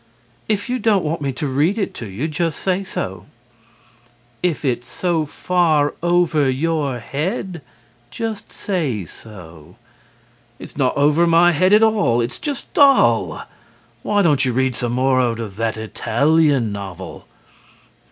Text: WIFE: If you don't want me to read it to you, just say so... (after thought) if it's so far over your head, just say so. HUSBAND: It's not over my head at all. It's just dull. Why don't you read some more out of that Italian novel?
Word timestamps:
WIFE: 0.49 0.61
If 0.61 0.67
you 0.71 0.79
don't 0.79 1.05
want 1.05 1.21
me 1.21 1.31
to 1.33 1.45
read 1.45 1.77
it 1.77 1.93
to 1.93 2.07
you, 2.07 2.27
just 2.27 2.57
say 2.59 2.83
so... 2.83 3.25
(after 3.27 3.27
thought) 3.27 4.15
if 4.41 4.65
it's 4.65 4.87
so 4.87 5.27
far 5.27 5.93
over 6.01 6.49
your 6.49 6.97
head, 6.97 7.61
just 8.09 8.51
say 8.51 9.05
so. 9.05 9.75
HUSBAND: 9.77 9.77
It's 10.57 10.75
not 10.75 10.97
over 10.97 11.27
my 11.27 11.51
head 11.51 11.71
at 11.71 11.83
all. 11.83 12.19
It's 12.19 12.39
just 12.39 12.73
dull. 12.73 13.45
Why 14.01 14.23
don't 14.23 14.43
you 14.43 14.53
read 14.53 14.73
some 14.73 14.93
more 14.93 15.21
out 15.21 15.39
of 15.39 15.55
that 15.57 15.77
Italian 15.77 16.71
novel? 16.71 17.27